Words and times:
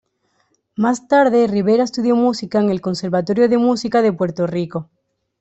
Más 0.75 1.07
tarde, 1.07 1.45
Rivera 1.45 1.83
estudió 1.83 2.15
música 2.15 2.59
en 2.59 2.71
el 2.71 2.81
Conservatorio 2.81 3.47
de 3.47 3.59
Música 3.59 4.01
de 4.01 4.11
Puerto 4.11 4.47
Rico. 4.47 4.89